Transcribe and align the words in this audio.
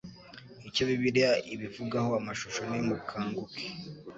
Icyo 0.69 0.83
Bibiliya 0.89 1.31
ibivugaho 1.53 2.09
Amashusho 2.21 2.61
Nimukanguke 2.69 3.61